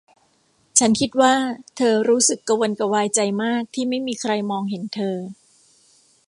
[0.79, 1.33] ฉันคิดว่า
[1.77, 5.17] เธอรู้สึกกระวนกระวายใจมากที่ไม่มีใครมองเห็นเธอ